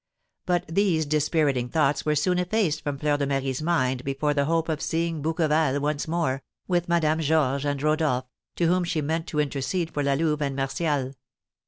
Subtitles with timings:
[0.47, 4.67] But these dispiriting thoughts were soon effaced from Fleur de Marie's mind before the hope
[4.67, 8.25] of seeing Bouqueval once more, with Madame Georges and Rodolph,
[8.55, 11.13] to whom she meant to intercede for La Louve and Martial.